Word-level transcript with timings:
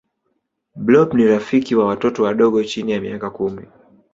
blob 0.75 1.13
ni 1.13 1.25
rafiki 1.27 1.75
wa 1.75 1.85
watoto 1.85 2.23
wadogo 2.23 2.63
chini 2.63 2.91
ya 2.91 3.01
miaka 3.01 3.29
kumi 3.29 3.67